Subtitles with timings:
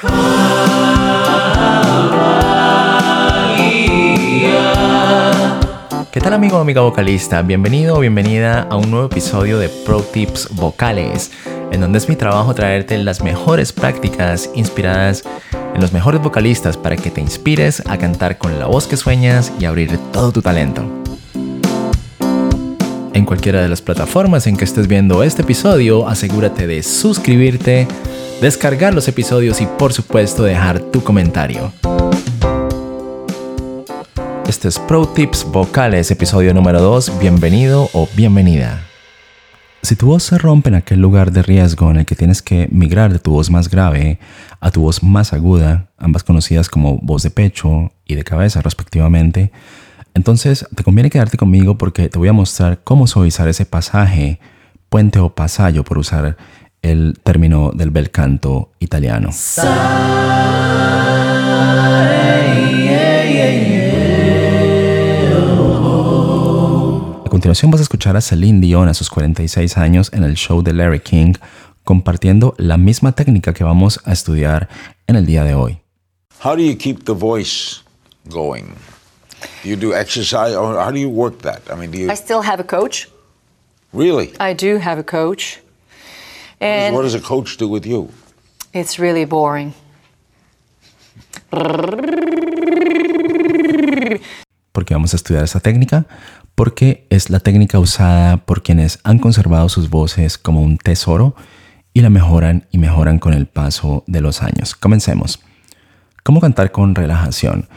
[0.00, 0.10] ¿Qué
[6.20, 7.42] tal amigo o amiga vocalista?
[7.42, 11.30] Bienvenido o bienvenida a un nuevo episodio de Pro Tips Vocales,
[11.70, 15.22] en donde es mi trabajo traerte las mejores prácticas inspiradas
[15.52, 19.52] en los mejores vocalistas para que te inspires a cantar con la voz que sueñas
[19.60, 21.03] y abrir todo tu talento.
[23.14, 27.86] En cualquiera de las plataformas en que estés viendo este episodio, asegúrate de suscribirte,
[28.40, 31.72] descargar los episodios y por supuesto dejar tu comentario.
[34.48, 37.20] Este es Pro Tips Vocales, episodio número 2.
[37.20, 38.84] Bienvenido o bienvenida.
[39.82, 42.66] Si tu voz se rompe en aquel lugar de riesgo en el que tienes que
[42.72, 44.18] migrar de tu voz más grave
[44.58, 49.52] a tu voz más aguda, ambas conocidas como voz de pecho y de cabeza respectivamente,
[50.14, 54.38] entonces te conviene quedarte conmigo porque te voy a mostrar cómo suavizar ese pasaje,
[54.88, 56.36] puente o pasallo por usar
[56.82, 59.30] el término del bel canto italiano.
[67.44, 70.72] continuación vas a escuchar a Celine Dion a sus 46 años en el show de
[70.72, 71.34] Larry King
[71.84, 74.70] compartiendo la misma técnica que vamos a estudiar
[75.06, 75.78] en el día de hoy.
[76.42, 77.04] How do you keep?
[79.62, 81.62] Do you do exercise or how do you work that?
[81.70, 83.08] I mean, do you I still have a coach.
[83.92, 84.32] really?
[84.40, 85.60] I do have a coach.
[86.60, 88.08] And what does a coach do with you?
[88.72, 89.74] it's really boring.
[94.72, 96.06] ¿Por qué vamos a estudiar esta técnica?
[96.54, 101.34] porque es la técnica usada por quienes han conservado sus voces como un tesoro
[101.92, 104.74] y la mejoran y mejoran con el paso de los años.
[104.74, 105.40] Comencemos.
[106.22, 107.68] ¿Cómo cantar con relajación?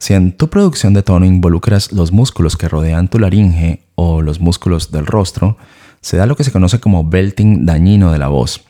[0.00, 4.40] Si en tu producción de tono involucras los músculos que rodean tu laringe o los
[4.40, 5.58] músculos del rostro,
[6.00, 8.64] se da lo que se conoce como belting dañino de la voz.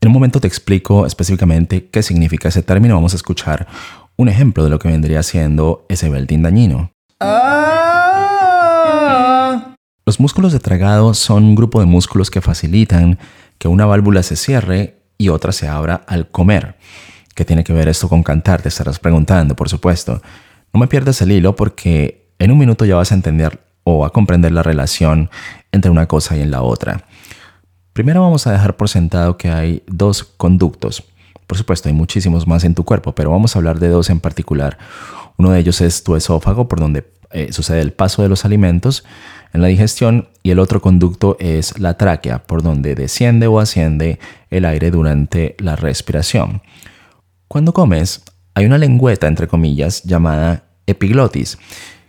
[0.00, 2.96] En un momento te explico específicamente qué significa ese término.
[2.96, 3.68] Vamos a escuchar
[4.16, 6.90] un ejemplo de lo que vendría siendo ese belting dañino.
[10.04, 13.20] Los músculos de tragado son un grupo de músculos que facilitan
[13.58, 16.76] que una válvula se cierre y otra se abra al comer.
[17.36, 18.60] ¿Qué tiene que ver esto con cantar?
[18.60, 20.20] Te estarás preguntando, por supuesto.
[20.72, 24.10] No me pierdas el hilo porque en un minuto ya vas a entender o a
[24.10, 25.30] comprender la relación
[25.72, 27.04] entre una cosa y en la otra.
[27.92, 31.04] Primero vamos a dejar por sentado que hay dos conductos.
[31.46, 34.20] Por supuesto, hay muchísimos más en tu cuerpo, pero vamos a hablar de dos en
[34.20, 34.78] particular.
[35.38, 39.04] Uno de ellos es tu esófago, por donde eh, sucede el paso de los alimentos
[39.52, 44.18] en la digestión y el otro conducto es la tráquea, por donde desciende o asciende
[44.50, 46.62] el aire durante la respiración.
[47.48, 48.22] Cuando comes,
[48.58, 51.58] hay una lengüeta, entre comillas, llamada epiglotis,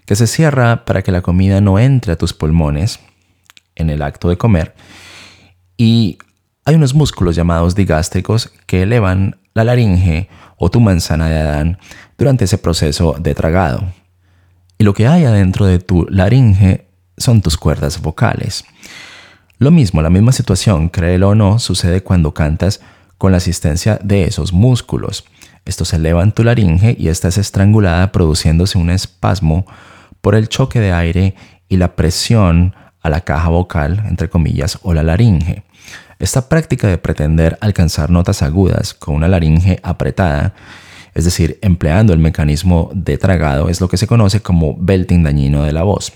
[0.07, 2.99] que se cierra para que la comida no entre a tus pulmones
[3.75, 4.73] en el acto de comer,
[5.77, 6.17] y
[6.65, 10.27] hay unos músculos llamados digástricos que elevan la laringe
[10.57, 11.77] o tu manzana de Adán
[12.17, 13.83] durante ese proceso de tragado.
[14.79, 18.65] Y lo que hay adentro de tu laringe son tus cuerdas vocales.
[19.59, 22.81] Lo mismo, la misma situación, créelo o no, sucede cuando cantas
[23.19, 25.25] con la asistencia de esos músculos.
[25.69, 29.67] Estos elevan tu laringe y esta es estrangulada produciéndose un espasmo
[30.19, 31.35] por el choque de aire
[31.67, 35.61] y la presión a la caja vocal, entre comillas, o la laringe.
[36.17, 40.55] Esta práctica de pretender alcanzar notas agudas con una laringe apretada,
[41.13, 45.65] es decir, empleando el mecanismo de tragado, es lo que se conoce como belting dañino
[45.65, 46.11] de la voz.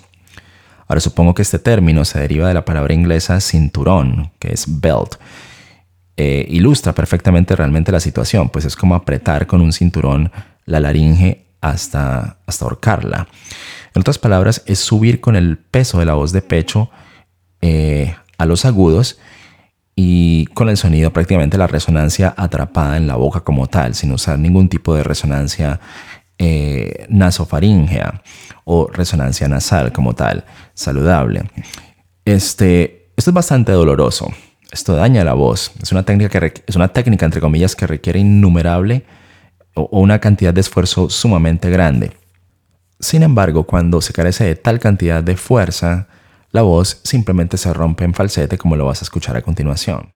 [0.87, 5.17] Ahora supongo que este término se deriva de la palabra inglesa cinturón, que es belt.
[6.15, 10.31] Eh, ilustra perfectamente realmente la situación, pues es como apretar con un cinturón
[10.65, 13.27] la laringe hasta, hasta ahorcarla.
[13.95, 16.89] En otras palabras, es subir con el peso de la voz de pecho
[17.61, 19.17] eh, a los agudos
[19.95, 24.39] y con el sonido prácticamente la resonancia atrapada en la boca como tal, sin usar
[24.39, 25.79] ningún tipo de resonancia
[26.37, 28.21] eh, nasofaringea
[28.65, 31.43] o resonancia nasal como tal, saludable.
[32.25, 34.31] Este, esto es bastante doloroso.
[34.73, 35.71] Esto daña la voz.
[35.83, 39.05] Es una técnica, que es una técnica entre comillas, que requiere innumerable
[39.75, 42.13] o, o una cantidad de esfuerzo sumamente grande.
[42.99, 46.07] Sin embargo, cuando se carece de tal cantidad de fuerza,
[46.49, 50.09] la voz simplemente se rompe en falsete como lo vas a escuchar a continuación.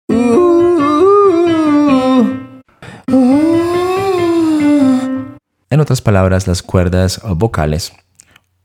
[5.70, 7.94] En otras palabras, las cuerdas vocales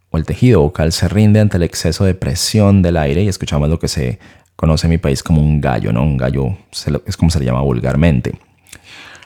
[0.08, 3.68] o el tejido vocal se rinde ante el exceso de presión del aire y escuchamos
[3.68, 4.18] lo que se
[4.62, 6.04] conoce mi país como un gallo, ¿no?
[6.04, 6.56] Un gallo
[7.04, 8.38] es como se le llama vulgarmente.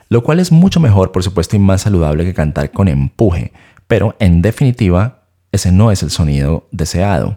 [0.09, 3.53] Lo cual es mucho mejor, por supuesto, y más saludable que cantar con empuje,
[3.87, 7.37] pero en definitiva, ese no es el sonido deseado.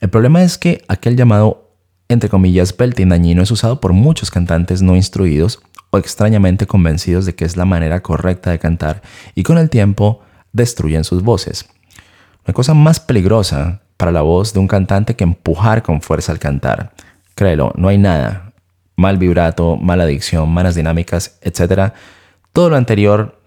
[0.00, 1.72] El problema es que aquel llamado,
[2.08, 5.60] entre comillas, belting dañino es usado por muchos cantantes no instruidos
[5.90, 9.02] o extrañamente convencidos de que es la manera correcta de cantar
[9.34, 10.20] y con el tiempo
[10.52, 11.68] destruyen sus voces.
[12.44, 16.38] Hay cosa más peligrosa para la voz de un cantante que empujar con fuerza al
[16.38, 16.92] cantar.
[17.38, 18.52] Créelo, no hay nada.
[18.96, 21.92] Mal vibrato, mala dicción, malas dinámicas, etc.
[22.52, 23.40] Todo lo anterior,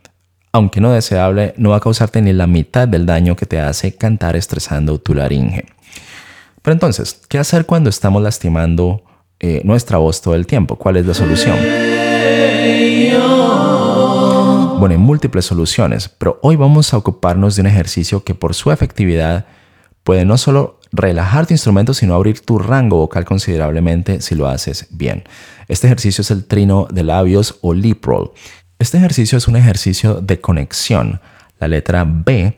[0.54, 3.98] aunque no deseable, no va a causarte ni la mitad del daño que te hace
[3.98, 5.66] cantar estresando tu laringe.
[6.62, 9.04] Pero entonces, ¿qué hacer cuando estamos lastimando
[9.42, 10.78] eh, nuestra voz todo el tiempo?
[10.78, 11.58] ¿Cuál es la solución?
[14.80, 18.72] Bueno, hay múltiples soluciones, pero hoy vamos a ocuparnos de un ejercicio que por su
[18.72, 19.48] efectividad
[20.06, 24.88] puede no solo relajar tu instrumento, sino abrir tu rango vocal considerablemente si lo haces
[24.92, 25.24] bien.
[25.68, 28.32] Este ejercicio es el trino de labios o lip roll.
[28.80, 31.22] Este ejercicio es un ejercicio de conexión.
[31.60, 32.58] La letra B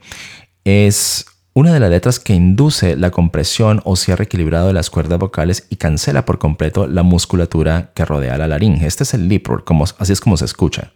[0.64, 5.20] es una de las letras que induce la compresión o cierre equilibrado de las cuerdas
[5.20, 8.88] vocales y cancela por completo la musculatura que rodea la laringe.
[8.88, 9.64] Este es el lip roll,
[10.00, 10.94] así es como se escucha.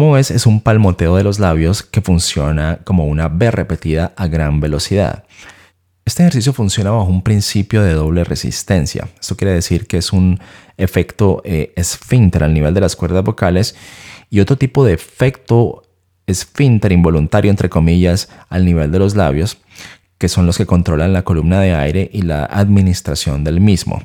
[0.00, 4.28] Como ves, es un palmoteo de los labios que funciona como una B repetida a
[4.28, 5.24] gran velocidad.
[6.06, 9.10] Este ejercicio funciona bajo un principio de doble resistencia.
[9.20, 10.40] Esto quiere decir que es un
[10.78, 13.76] efecto eh, esfínter al nivel de las cuerdas vocales
[14.30, 15.82] y otro tipo de efecto
[16.26, 19.58] esfínter involuntario, entre comillas, al nivel de los labios,
[20.16, 24.02] que son los que controlan la columna de aire y la administración del mismo.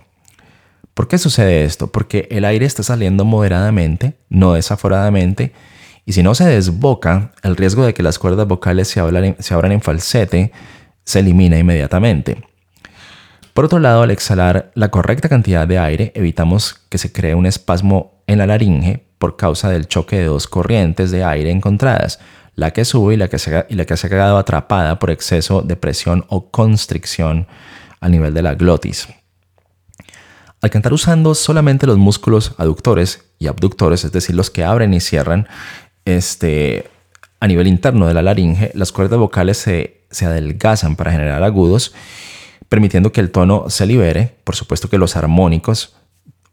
[0.94, 1.88] ¿Por qué sucede esto?
[1.88, 5.54] Porque el aire está saliendo moderadamente, no desaforadamente,
[6.06, 9.82] y si no se desboca, el riesgo de que las cuerdas vocales se, abran en
[9.82, 10.52] falsete
[11.04, 12.44] se elimina inmediatamente.
[13.54, 17.46] Por otro lado, al exhalar la correcta cantidad de aire, evitamos que se cree un
[17.46, 22.20] espasmo en la laringe por causa del choque de dos corrientes de aire encontradas,
[22.56, 26.52] la que sube y la que se, ha quedado atrapada por exceso de presión o
[26.52, 27.48] constricción
[28.00, 29.08] a nivel de la glotis.
[30.62, 35.00] Al cantar usando solamente los músculos aductores y abductores, es decir, los que abren y
[35.00, 35.48] cierran,
[36.06, 36.90] este,
[37.40, 41.94] a nivel interno de la laringe, las cuerdas vocales se, se adelgazan para generar agudos,
[42.70, 44.36] permitiendo que el tono se libere.
[44.44, 45.96] Por supuesto que los armónicos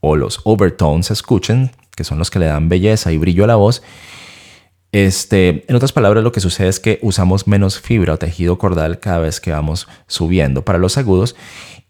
[0.00, 3.48] o los overtones se escuchen, que son los que le dan belleza y brillo a
[3.48, 3.82] la voz.
[4.90, 9.00] Este, en otras palabras, lo que sucede es que usamos menos fibra o tejido cordal
[9.00, 11.34] cada vez que vamos subiendo para los agudos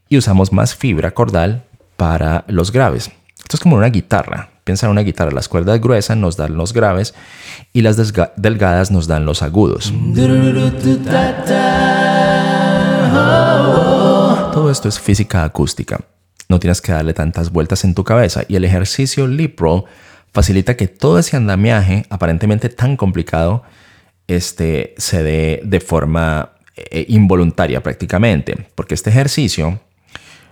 [0.09, 1.65] y usamos más fibra cordal
[1.97, 3.11] para los graves.
[3.39, 4.52] Esto es como una guitarra.
[4.65, 7.15] Piensa en una guitarra, las cuerdas gruesas nos dan los graves
[7.73, 7.97] y las
[8.37, 9.93] delgadas nos dan los agudos.
[14.53, 16.01] Todo esto es física acústica.
[16.49, 19.85] No tienes que darle tantas vueltas en tu cabeza y el ejercicio lip roll
[20.33, 23.65] facilita que todo ese andamiaje aparentemente tan complicado
[24.29, 29.81] este, se dé de forma eh, involuntaria prácticamente, porque este ejercicio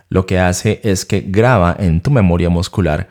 [0.08, 3.08] lo que hace es que graba en tu memoria muscular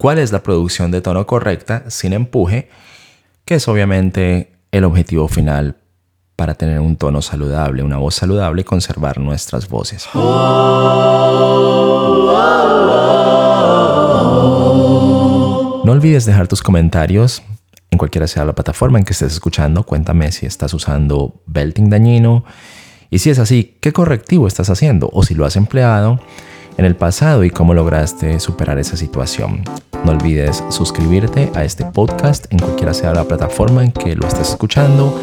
[0.00, 2.70] cuál es la producción de tono correcta sin empuje,
[3.44, 5.76] que es obviamente el objetivo final
[6.36, 10.08] para tener un tono saludable, una voz saludable y conservar nuestras voces.
[15.84, 17.42] No olvides dejar tus comentarios
[17.90, 19.82] en cualquiera sea la plataforma en que estés escuchando.
[19.82, 22.46] Cuéntame si estás usando belting dañino
[23.10, 25.10] y si es así, ¿qué correctivo estás haciendo?
[25.12, 26.20] O si lo has empleado
[26.80, 29.64] en el pasado y cómo lograste superar esa situación.
[30.02, 34.48] No olvides suscribirte a este podcast en cualquiera sea la plataforma en que lo estés
[34.48, 35.20] escuchando,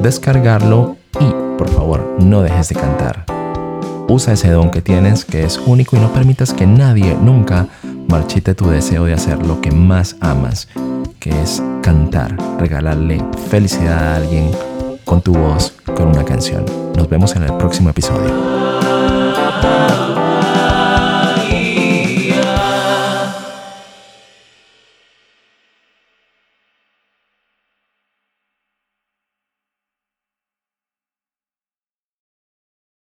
[0.00, 3.26] descargarlo y, por favor, no dejes de cantar.
[4.08, 7.66] Usa ese don que tienes, que es único, y no permitas que nadie nunca
[8.08, 10.68] marchite tu deseo de hacer lo que más amas,
[11.20, 14.50] que es cantar, regalarle felicidad a alguien
[15.04, 16.64] con tu voz, con una canción.
[16.96, 18.32] Nos vemos en el próximo episodio.